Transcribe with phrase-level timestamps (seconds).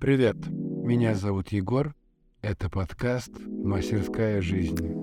[0.00, 1.94] Привет, меня зовут Егор.
[2.40, 4.96] Это подкаст «Мастерская жизни».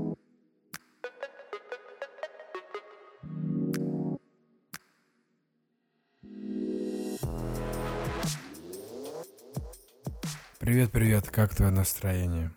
[10.57, 12.51] Привет-привет, как твое настроение?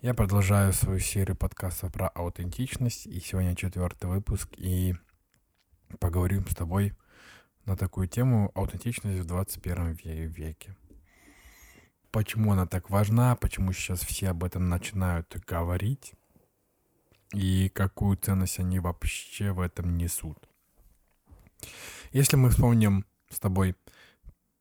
[0.00, 4.96] Я продолжаю свою серию подкастов про аутентичность, и сегодня четвертый выпуск, и
[6.00, 6.94] поговорим с тобой
[7.66, 10.74] на такую тему аутентичность в 21 веке
[12.10, 16.14] почему она так важна, почему сейчас все об этом начинают говорить
[17.32, 20.38] и какую ценность они вообще в этом несут.
[22.12, 23.74] Если мы вспомним с тобой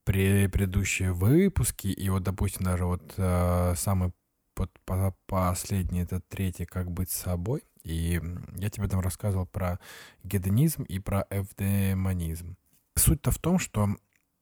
[0.04, 4.12] предыдущие выпуски, и вот, допустим, даже вот э, самый
[4.54, 8.22] под, по, последний, это третий, как быть собой, и
[8.56, 9.80] я тебе там рассказывал про
[10.24, 12.58] гедонизм и про эвдемонизм.
[12.96, 13.96] Суть-то в том, что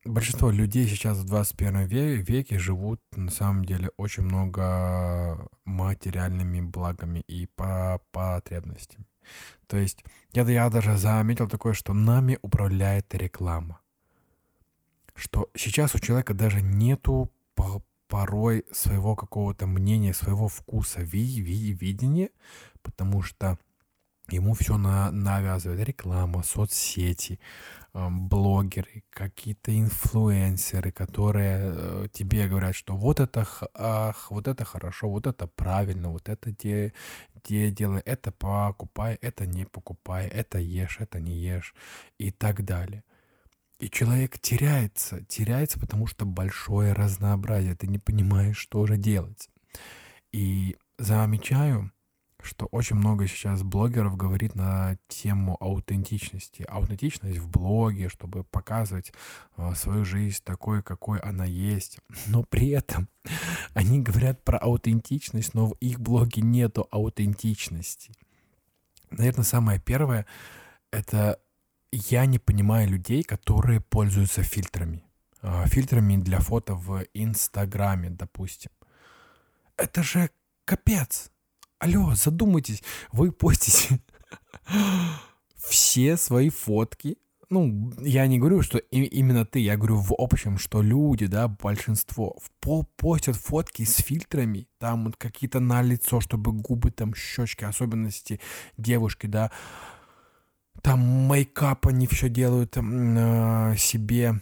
[0.06, 1.86] большинство людей сейчас в 21
[2.22, 9.06] веке живут на самом деле очень много материальными благами и по потребностями.
[9.68, 13.80] То есть я, я даже заметил такое, что нами управляет реклама.
[15.16, 17.32] Что сейчас у человека даже нету
[18.08, 22.30] порой своего какого-то мнения, своего вкуса, ви ви видения,
[22.82, 23.58] потому что
[24.30, 27.40] ему все на, навязывает реклама, соцсети,
[27.94, 35.28] блогеры, какие-то инфлюенсеры, которые э, тебе говорят, что вот это, ах, вот это хорошо, вот
[35.28, 36.94] это правильно, вот это де,
[37.46, 41.74] де делай, это покупай, это не покупай, это ешь, это не ешь
[42.18, 43.04] и так далее.
[43.80, 49.50] И человек теряется, теряется, потому что большое разнообразие, ты не понимаешь, что же делать.
[50.34, 51.92] И замечаю,
[52.46, 56.66] что очень много сейчас блогеров говорит на тему аутентичности.
[56.70, 59.12] Аутентичность в блоге, чтобы показывать
[59.58, 62.00] э, свою жизнь такой, какой она есть.
[62.28, 63.10] Но при этом
[63.74, 68.14] они говорят про аутентичность, но в их блоге нету аутентичности.
[69.10, 70.26] Наверное, самое первое—
[70.92, 71.40] это
[71.92, 75.04] я не понимаю людей, которые пользуются фильтрами.
[75.42, 78.72] Э, фильтрами для фото в Инстаграме, допустим.
[79.78, 80.30] Это же
[80.66, 81.32] капец.
[81.80, 84.00] Алло, задумайтесь, вы постите
[85.56, 87.18] все свои фотки.
[87.50, 91.48] Ну, я не говорю, что и, именно ты, я говорю в общем, что люди, да,
[91.48, 97.66] большинство по постят фотки с фильтрами, там вот какие-то на лицо, чтобы губы, там щечки,
[97.66, 98.40] особенности
[98.78, 99.52] девушки, да,
[100.82, 104.42] там мейкап они все делают э, себе,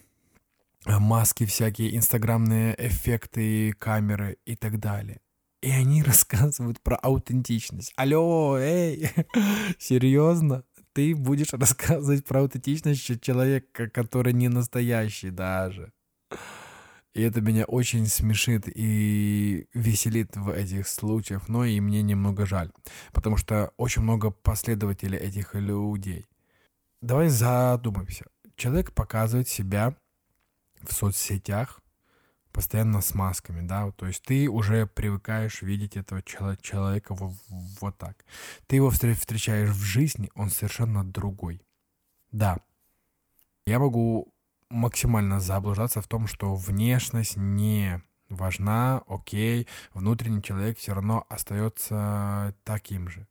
[0.86, 5.20] маски всякие, инстаграмные эффекты, камеры и так далее.
[5.64, 7.94] И они рассказывают про аутентичность.
[7.96, 9.10] Алло, эй,
[9.80, 10.64] серьезно?
[10.92, 15.92] Ты будешь рассказывать про аутентичность человека, который не настоящий даже.
[17.14, 22.72] И это меня очень смешит и веселит в этих случаях, но и мне немного жаль,
[23.14, 26.26] потому что очень много последователей этих людей.
[27.02, 28.26] Давай задумаемся.
[28.56, 29.96] Человек показывает себя
[30.82, 31.83] в соцсетях,
[32.54, 37.34] постоянно с масками, да, то есть ты уже привыкаешь видеть этого человека вот,
[37.82, 38.24] вот так.
[38.68, 41.62] Ты его встречаешь в жизни, он совершенно другой.
[42.32, 42.60] Да,
[43.66, 44.34] я могу
[44.70, 53.10] максимально заблуждаться в том, что внешность не важна, окей, внутренний человек все равно остается таким
[53.10, 53.28] же.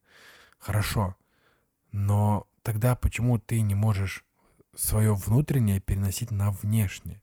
[0.59, 1.17] Хорошо,
[1.93, 4.25] но тогда почему ты не можешь
[4.75, 7.22] свое внутреннее переносить на внешнее?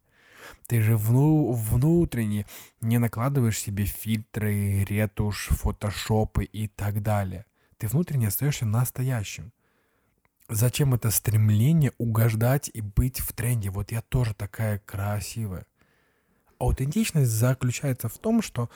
[0.68, 2.46] Ты же вну внутренне
[2.82, 7.46] не накладываешь себе фильтры, ретушь, фотошопы и так далее.
[7.78, 9.52] Ты внутренне остаешься настоящим.
[10.50, 13.70] Зачем это стремление угождать и быть в тренде?
[13.70, 15.66] Вот я тоже такая красивая.
[16.58, 18.70] Аутентичность заключается в том, что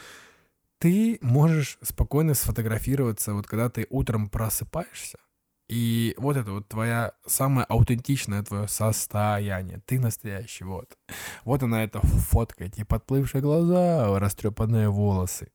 [0.78, 5.18] ты можешь спокойно сфотографироваться, вот когда ты утром просыпаешься,
[5.70, 9.82] и вот это вот твоя самое аутентичное твое состояние.
[9.86, 10.98] Ты настоящий, вот.
[11.46, 15.52] Вот она эта фотка, эти подплывшие глаза, растрепанные волосы.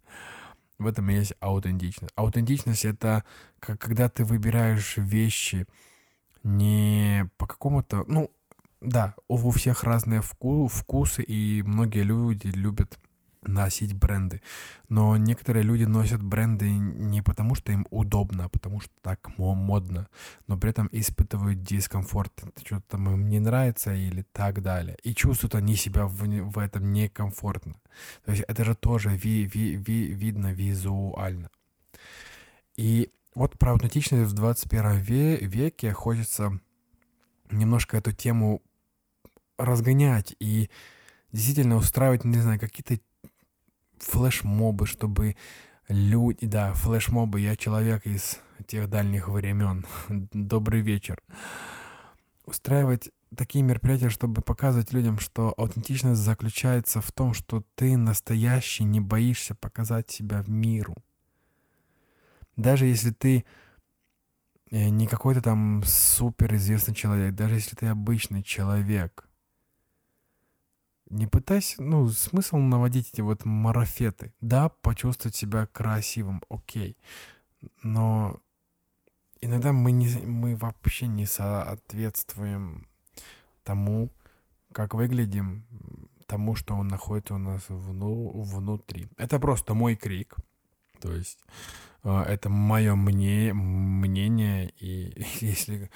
[0.78, 2.12] В этом и есть аутентичность.
[2.16, 3.24] Аутентичность— это
[3.58, 5.66] как, когда ты выбираешь вещи
[6.42, 8.04] не по какому-то...
[8.06, 8.30] Ну,
[8.80, 12.98] да, у, всех разные вку, вкусы, и многие люди любят
[13.48, 14.40] носить бренды.
[14.88, 20.08] Но некоторые люди носят бренды не потому, что им удобно, а потому что так модно,
[20.46, 22.32] но при этом испытывают дискомфорт,
[22.64, 24.96] что-то там им не нравится или так далее.
[25.02, 27.74] И чувствуют они себя в, в этом некомфортно.
[28.24, 31.50] То есть это же тоже ви, ви, ви, видно визуально.
[32.76, 34.98] И вот про аутентичность в 21
[35.48, 36.60] веке хочется
[37.50, 38.62] немножко эту тему
[39.58, 40.70] разгонять и
[41.32, 43.00] действительно устраивать, не знаю, какие-то
[44.02, 45.36] флешмобы, чтобы
[45.88, 49.86] люди, да, флешмобы, я человек из тех дальних времен.
[50.32, 51.20] Добрый вечер.
[52.44, 59.00] Устраивать такие мероприятия, чтобы показывать людям, что аутентичность заключается в том, что ты настоящий, не
[59.00, 60.96] боишься показать себя миру.
[62.56, 63.44] Даже если ты
[64.70, 69.27] э, не какой-то там суперизвестный человек, даже если ты обычный человек,
[71.10, 74.32] не пытайся, ну, смысл наводить эти вот марафеты.
[74.40, 76.96] Да, почувствовать себя красивым, окей.
[77.82, 78.40] Но
[79.40, 82.86] иногда мы, не, мы вообще не соответствуем
[83.64, 84.10] тому,
[84.72, 85.64] как выглядим,
[86.26, 89.08] тому, что он находится у нас вну, внутри.
[89.16, 90.36] Это просто мой крик.
[91.00, 91.38] То есть
[92.04, 95.90] э, это мое мне, мнение, и если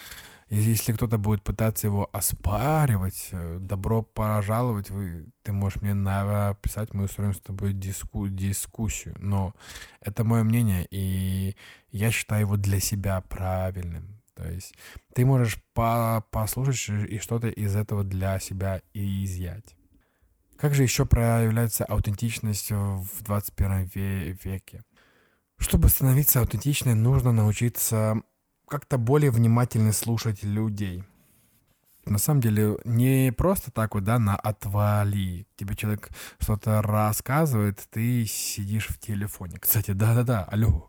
[0.60, 7.04] если кто-то будет пытаться его оспаривать, э, добро пожаловать, вы, ты можешь мне написать, мы
[7.04, 9.16] устроим с тобой диску, дискуссию.
[9.18, 9.54] Но
[10.00, 11.56] это мое мнение, и
[11.90, 14.20] я считаю его для себя правильным.
[14.34, 14.74] То есть
[15.14, 19.74] ты можешь по послушать и что-то из этого для себя и изъять.
[20.58, 23.90] Как же еще проявляется аутентичность в 21
[24.44, 24.84] веке?
[25.56, 28.22] Чтобы становиться аутентичной, нужно научиться
[28.72, 31.04] как-то более внимательно слушать людей.
[32.06, 35.46] На самом деле, не просто так вот, да, на отвали.
[35.56, 36.08] Тебе человек
[36.38, 39.58] что-то рассказывает, ты сидишь в телефоне.
[39.58, 40.88] Кстати, да-да-да, алло,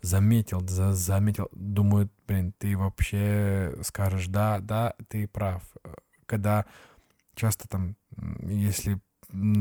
[0.00, 1.48] заметил, за, заметил.
[1.50, 5.64] Думаю, блин, ты вообще скажешь, да, да, ты прав.
[6.24, 6.66] Когда
[7.34, 7.96] часто там,
[8.42, 9.00] если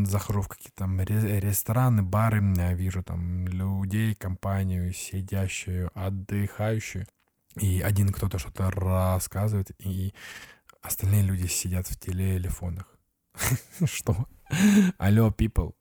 [0.06, 7.07] захожу в какие-то там рестораны, бары, я вижу там людей, компанию, сидящую, отдыхающую,
[7.62, 10.13] и один кто-то что-то рассказывает, и
[10.81, 12.98] остальные люди сидят в телефонах.
[13.86, 14.27] Что?
[14.98, 15.74] Алло, people,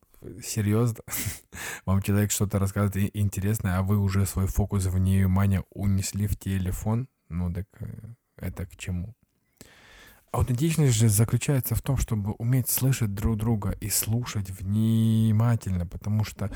[0.43, 1.01] серьезно?
[1.87, 7.09] Вам человек что-то рассказывает интересное, а вы уже свой фокус внимания унесли в телефон?
[7.29, 9.15] Ну так э, это к чему?
[10.33, 16.51] Аутентичность же заключается в том, чтобы уметь слышать друг друга и слушать внимательно, потому что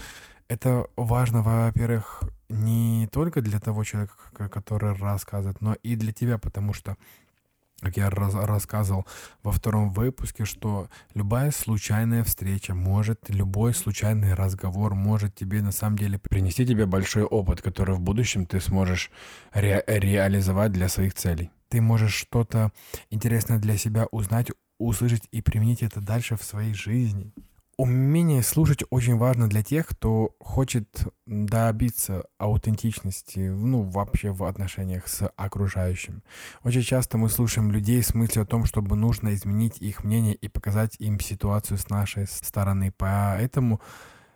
[0.49, 4.15] это важно, во-первых, не только для того человека,
[4.51, 6.97] который рассказывает, но и для тебя, потому что
[7.81, 9.07] как я раз, рассказывал
[9.43, 15.97] во втором выпуске, что любая случайная встреча может, любой случайный разговор может тебе на самом
[15.97, 19.11] деле принести тебе большой опыт, который в будущем ты сможешь
[19.53, 21.51] ре реализовать для своих целей.
[21.71, 22.73] Ты можешь что-то
[23.11, 27.33] интересное для себя узнать, услышать и применить это дальше в своей жизни.
[27.77, 35.27] Умение слушать очень важно для тех, кто хочет добиться аутентичности, ну, вообще в отношениях с
[35.37, 36.23] окружающим.
[36.63, 40.49] Очень часто мы слушаем людей с мыслью о том, чтобы нужно изменить их мнение и
[40.49, 42.93] показать им ситуацию с нашей стороны.
[42.99, 43.81] Поэтому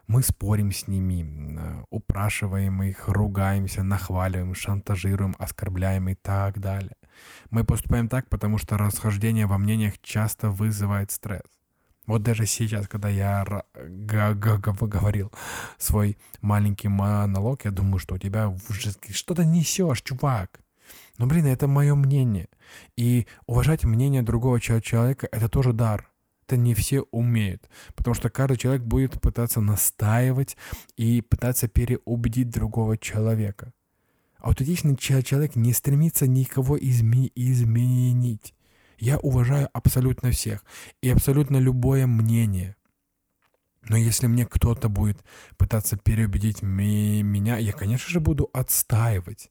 [0.06, 6.96] мы спорим с ними, упрашиваем их, ругаемся, нахваливаем, шантажируем, оскорбляем и так далее.
[7.50, 11.42] Мы поступаем так, потому что расхождение во мнениях часто вызывает стресс.
[12.06, 13.44] Вот даже сейчас, когда я
[13.74, 15.32] говорил
[15.78, 18.54] свой маленький монолог, я думаю, что у тебя
[19.10, 20.60] что-то несешь, чувак.
[21.16, 22.48] Но, блин, это мое мнение.
[22.96, 26.10] И уважать мнение другого человека— это тоже дар.
[26.46, 27.70] Это не все умеют.
[27.94, 30.58] Потому что каждый человек будет пытаться настаивать
[30.98, 33.72] и пытаться переубедить другого человека.
[34.44, 38.52] Аутентичный человек не стремится никого изме- изменить.
[38.98, 40.62] Я уважаю абсолютно всех
[41.00, 42.76] и абсолютно любое мнение.
[43.88, 45.24] Но если мне кто-то будет
[45.56, 49.50] пытаться переубедить меня, я, конечно же, буду отстаивать.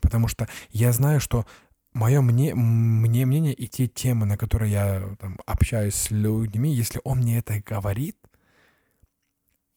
[0.00, 1.44] Потому что я знаю, что
[1.92, 7.00] мое мне, мне мнение и те темы, на которые я там, общаюсь с людьми, если
[7.02, 8.16] он мне это говорит,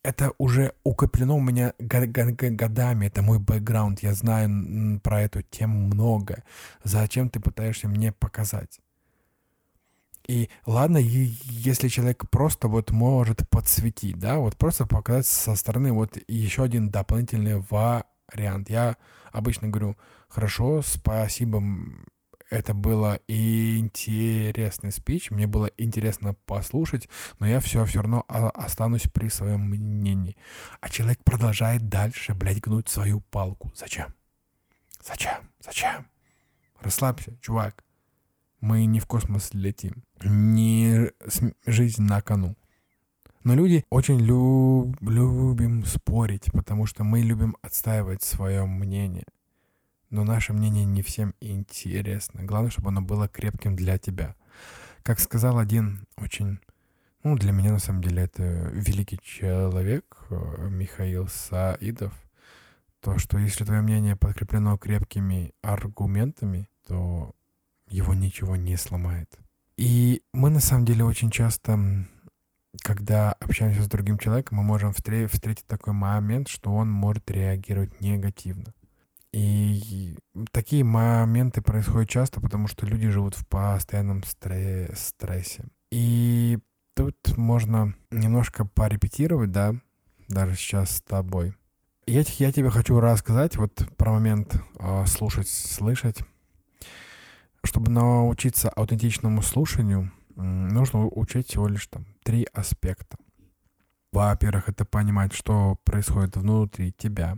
[0.04, 6.44] это уже укреплено у меня годами, это мой бэкграунд, я знаю про эту тему много.
[6.84, 8.82] Зачем ты пытаешься мне показать?
[10.28, 16.18] И ладно, если человек просто вот может подсветить, да, вот просто показать со стороны вот
[16.28, 18.70] еще один дополнительный вариант.
[18.70, 18.96] Я
[19.32, 19.98] обычно говорю,
[20.30, 21.62] хорошо, спасибо,
[22.54, 29.30] это было интересный спич, мне было интересно послушать, но я все все равно останусь при
[29.30, 30.38] своем мнении.
[30.80, 33.72] А человек продолжает дальше, блядь, гнуть свою палку.
[33.76, 34.14] Зачем?
[35.04, 35.50] Зачем?
[35.60, 36.08] Зачем?
[36.80, 37.84] Расслабься, чувак.
[38.62, 40.04] Мы не в космос летим.
[40.24, 41.12] Не
[41.66, 42.56] жизнь на кону.
[43.44, 49.26] Но люди очень люб, любим спорить, потому что мы любим отстаивать свое мнение.
[50.14, 52.44] Но наше мнение не всем интересно.
[52.44, 54.36] Главное, чтобы оно было крепким для тебя.
[55.02, 56.60] Как сказал один очень
[57.24, 58.44] Ну, для меня, на самом деле, это
[58.74, 62.14] великий человек э, Михаил Саидов.
[63.00, 67.34] То, что если твое мнение подкреплено крепкими аргументами, то
[67.88, 69.36] его ничего не сломает.
[69.78, 72.06] И мы, на самом деле, очень часто,
[72.84, 78.76] когда общаемся с другим человеком, мы можем встретить такой момент, что он может реагировать негативно.
[79.34, 80.16] И
[80.52, 85.66] такие моменты происходят часто, потому что люди живут в постоянном стрессе.
[85.92, 86.60] И
[86.96, 89.76] тут можно немножко порепетировать, да,
[90.28, 91.56] даже сейчас с тобой.
[92.06, 96.20] Я, я тебе хочу рассказать вот про момент э, слушать, слышать.
[97.64, 103.18] Чтобы научиться аутентичному слушанию, нужно учить всего лишь там три аспекта.
[104.12, 107.38] Во-первых, это понимать, что происходит внутри тебя.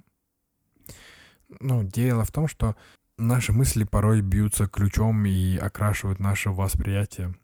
[1.60, 2.76] Ну, дело в том, что
[3.18, 7.36] наши мысли порой бьются ключом и окрашивают наше восприятие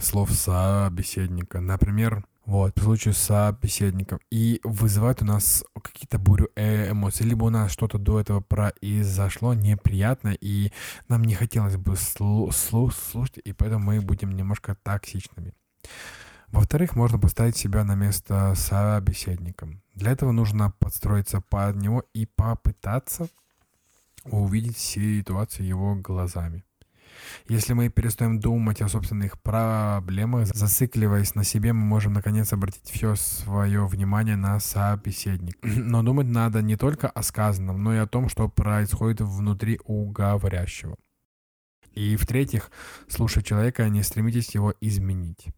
[0.00, 1.60] слов собеседника.
[1.60, 4.18] Например, вот, в случае с собеседником.
[4.30, 7.26] И вызывает у нас какие-то бурю э, эмоций.
[7.26, 10.72] Либо у нас что-то до этого произошло неприятно, и
[11.08, 15.54] нам не хотелось бы слу- слу- слушать, и поэтому мы будем немножко токсичными.
[16.48, 19.68] Во-вторых, можно поставить себя на место собеседника.
[19.94, 23.28] Для этого нужно подстроиться под него и попытаться
[24.24, 26.64] увидеть ситуацию его глазами.
[27.48, 33.16] Если мы перестаем думать о собственных проблемах, зацикливаясь на себе, мы можем наконец обратить все
[33.16, 35.58] свое внимание на собеседник.
[35.62, 40.10] Но думать надо не только о сказанном, но и о том, что происходит внутри у
[40.10, 40.96] говорящего.
[41.92, 42.70] И в-третьих,
[43.08, 45.48] слушать человека, не стремитесь его изменить.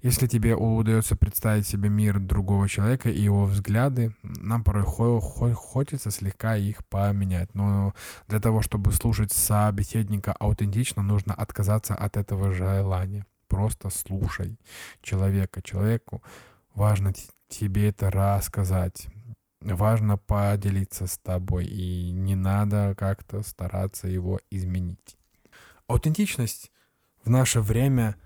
[0.00, 6.56] Если тебе удается представить себе мир другого человека и его взгляды, нам порой хочется слегка
[6.56, 7.54] их поменять.
[7.54, 7.94] Но
[8.28, 13.26] для того, чтобы слушать собеседника аутентично, нужно отказаться от этого желания.
[13.48, 14.58] Просто слушай
[15.02, 15.62] человека.
[15.62, 16.22] Человеку
[16.74, 17.12] важно
[17.48, 19.08] тебе это рассказать.
[19.60, 25.16] Важно поделиться с тобой, и не надо как-то стараться его изменить.
[25.88, 26.70] Аутентичность
[27.24, 28.16] в наше время—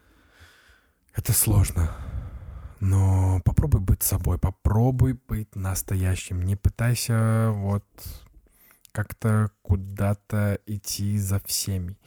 [1.15, 1.91] это сложно.
[2.81, 6.43] Но попробуй быть собой, попробуй быть настоящим.
[6.43, 7.85] Не пытайся вот
[8.93, 11.99] как-то куда-то идти за всеми.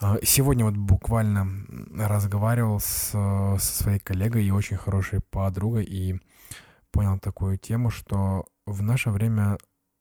[0.00, 1.46] А, сегодня вот буквально
[1.96, 6.20] разговаривал с, со своей коллегой и очень хорошей подругой и
[6.90, 9.58] понял такую тему, что в наше время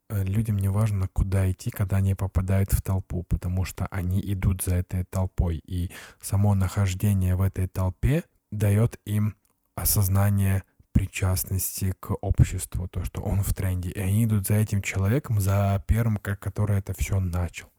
[0.10, 4.76] людям не важно, куда идти, когда они попадают в толпу, потому что они идут за
[4.76, 5.62] этой толпой.
[5.66, 9.36] И само нахождение в этой толпе дает им
[9.76, 13.90] осознание причастности к обществу, то, что он в тренде.
[13.90, 17.70] И они идут за этим человеком, за первым, который это все начал.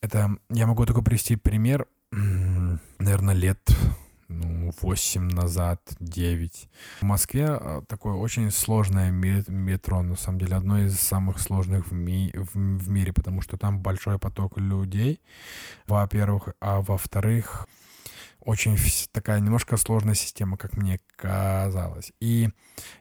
[0.00, 3.60] Это, я могу только привести пример, наверное, лет
[4.32, 6.68] ну, 8 назад, 9.
[7.00, 11.92] В Москве а, такое очень сложное метро, на самом деле, одно из самых сложных в,
[11.92, 15.20] ми в, в мире, потому что там большой поток людей,
[15.86, 17.68] во-первых, а во-вторых,
[18.40, 18.76] очень
[19.12, 22.12] такая немножко сложная система, как мне казалось.
[22.20, 22.48] И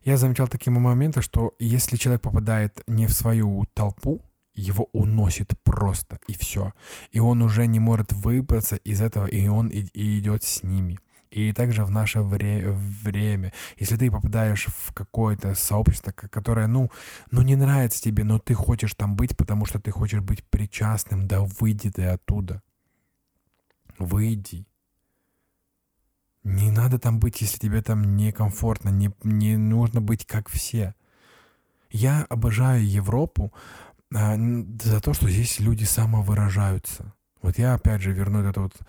[0.03, 4.21] я замечал такие моменты, что если человек попадает не в свою толпу,
[4.53, 6.73] его уносит просто, и все.
[7.11, 11.00] И он уже не может выбраться из этого, и он и, и идет с ними.
[11.31, 16.91] И также в наше вре- время, если ты попадаешь в какое-то сообщество, которое, ну,
[17.31, 21.27] ну, не нравится тебе, но ты хочешь там быть, потому что ты хочешь быть причастным,
[21.27, 22.61] да выйди ты оттуда.
[23.97, 24.67] Выйди.
[26.43, 30.95] Не надо там быть, если тебе там некомфортно, не, не нужно быть как все.
[31.91, 33.53] Я обожаю Европу
[34.13, 34.35] а,
[34.81, 37.13] за то, что здесь люди самовыражаются.
[37.41, 38.79] Вот я опять же верну эту вот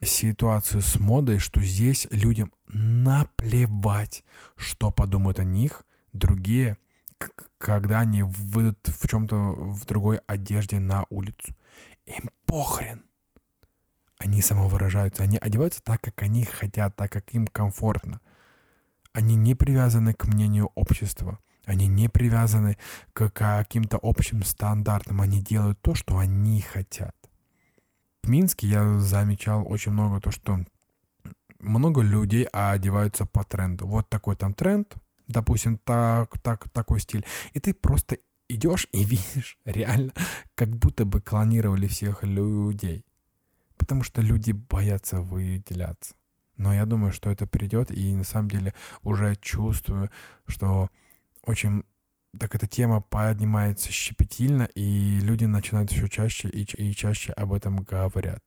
[0.00, 4.24] ситуацию с модой, что здесь людям наплевать,
[4.56, 6.78] что подумают о них другие,
[7.58, 11.54] когда они выйдут в чем-то в другой одежде на улицу.
[12.06, 13.06] Им похрен
[14.18, 18.20] они самовыражаются, они одеваются так, как они хотят, так, как им комфортно.
[19.12, 22.78] Они не привязаны к мнению общества, они не привязаны
[23.12, 27.14] к каким-то общим стандартам, они делают то, что они хотят.
[28.26, 30.58] В Минске я замечал очень много то, что
[31.60, 33.86] много людей одеваются по тренду.
[33.86, 34.94] Вот такой там тренд,
[35.28, 37.24] допустим, так, так, такой стиль.
[37.52, 38.18] И ты просто
[38.48, 40.12] идешь и видишь реально,
[40.54, 43.06] как будто бы клонировали всех людей
[43.76, 46.16] потому что люди боятся выделяться.
[46.56, 50.10] Но я думаю, что это придет, и на самом деле уже чувствую,
[50.48, 50.88] что
[51.42, 51.84] очень
[52.38, 57.78] так эта тема поднимается щепетильно, и люди начинают все чаще и, и чаще об этом
[57.82, 58.42] говорят.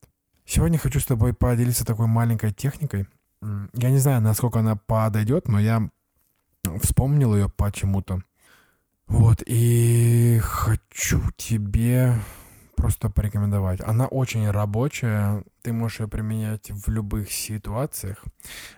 [0.45, 3.07] Сегодня хочу с тобой поделиться такой маленькой техникой.
[3.41, 5.89] Я не знаю, насколько она подойдет, но я
[6.81, 8.21] вспомнил ее почему-то.
[9.07, 12.15] Вот, и хочу тебе
[12.75, 13.81] просто порекомендовать.
[13.81, 18.23] Она очень рабочая, ты можешь ее применять в любых ситуациях.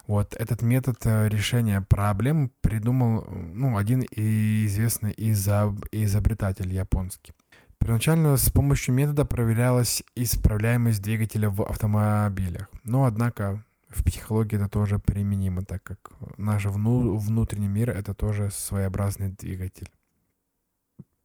[0.07, 5.85] Вот этот метод э, решения проблем придумал ну, один известный изоб...
[5.91, 7.33] изобретатель японский.
[7.79, 12.69] Первоначально с помощью метода проверялась исправляемость двигателя в автомобилях.
[12.83, 17.17] Но, однако, в психологии это тоже применимо, так как наш вну...
[17.17, 19.89] внутренний мир— это тоже своеобразный двигатель.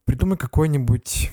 [0.05, 1.31] Придумай какой-нибудь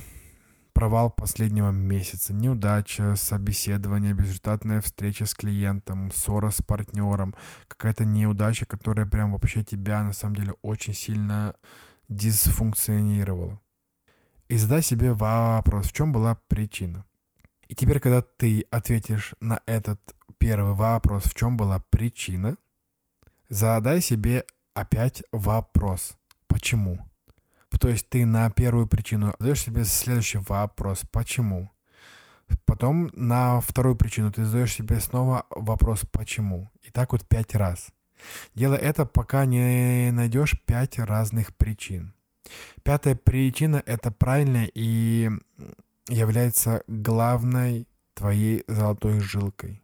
[0.75, 7.35] провал последнего месяца, неудача, собеседование, безрезультатная встреча с клиентом, ссора с партнером,
[7.69, 11.55] какая-то неудача, которая прям вообще тебя на самом деле очень сильно
[12.09, 13.61] дисфункционировала.
[14.49, 17.07] И задай себе вопрос, в чем была причина.
[17.69, 20.01] И теперь, когда ты ответишь на этот
[20.39, 22.57] первый вопрос, в чем была причина,
[23.49, 26.17] задай себе опять вопрос,
[26.47, 26.99] почему.
[27.85, 31.71] То есть ты на первую причину задаешь себе следующий вопрос, почему.
[32.65, 36.71] Потом на вторую причину ты задаешь себе снова вопрос, почему.
[36.81, 37.89] И так вот пять раз.
[38.55, 42.15] Делай это, пока не найдешь пять разных причин.
[42.85, 45.29] Пятая причина— это правильная и
[46.09, 49.83] является главной твоей золотой жилкой.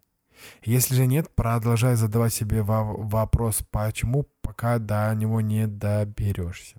[0.63, 6.79] Если же нет, продолжай задавать себе вопрос «почему», пока до него не доберешься.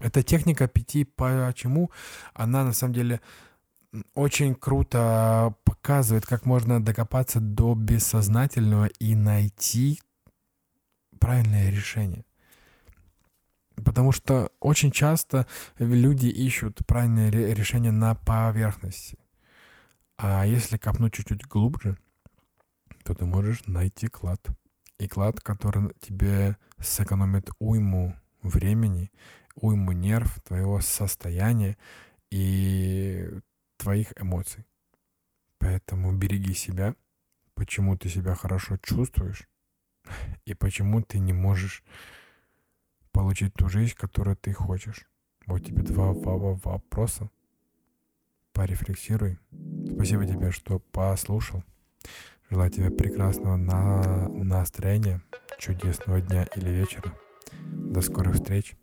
[0.00, 1.90] Эта техника пяти почему,
[2.34, 3.20] она на самом деле
[4.14, 10.00] очень круто показывает, как можно докопаться до бессознательного и найти
[11.18, 12.24] правильное решение.
[13.76, 15.46] Потому что очень часто
[15.78, 19.18] люди ищут правильное решение на поверхности.
[20.18, 21.98] А если копнуть чуть-чуть глубже,
[23.04, 24.40] то ты можешь найти клад.
[24.98, 29.10] И клад, который тебе сэкономит уйму времени
[29.56, 31.76] уйму нерв, твоего состояния
[32.30, 33.28] и
[33.78, 34.64] твоих эмоций.
[35.58, 36.94] Поэтому береги себя,
[37.54, 39.48] почему ты себя хорошо чувствуешь
[40.44, 41.82] и почему ты не можешь
[43.12, 45.06] получить ту жизнь, которую ты хочешь.
[45.46, 47.30] Вот тебе два вопроса.
[48.52, 49.38] Порефлексируй.
[49.94, 51.64] Спасибо тебе, что послушал.
[52.50, 55.22] Желаю тебе прекрасного на настроения,
[55.58, 57.12] чудесного дня или вечера.
[57.62, 58.76] До скорых встреч.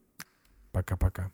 [0.74, 1.32] Пока-пока.